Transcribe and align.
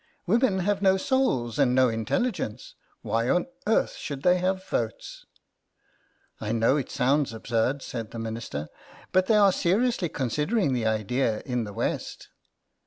Women 0.25 0.61
have 0.61 0.81
no 0.81 0.97
souls 0.97 1.59
and 1.59 1.75
no 1.75 1.87
intelligence; 1.87 2.73
why 3.03 3.29
on 3.29 3.45
earth 3.67 3.93
should 3.97 4.23
they 4.23 4.39
have 4.39 4.67
votes?"" 4.67 5.27
I 6.41 6.51
know 6.51 6.75
it 6.75 6.89
sounds 6.89 7.33
absurd," 7.33 7.83
said 7.83 8.09
the 8.09 8.17
Minister," 8.17 8.69
but 9.11 9.27
they 9.27 9.35
are 9.37 9.51
seriously 9.53 10.09
considering 10.09 10.73
the 10.73 10.87
idea 10.87 11.41
in 11.45 11.65
the 11.65 11.73
West." 11.73 12.29